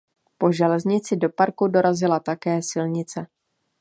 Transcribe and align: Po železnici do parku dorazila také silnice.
Po 0.43 0.47
železnici 0.59 1.17
do 1.17 1.29
parku 1.29 1.67
dorazila 1.67 2.19
také 2.19 2.61
silnice. 2.61 3.27